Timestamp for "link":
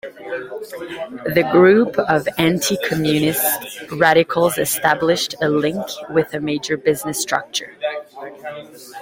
5.47-5.85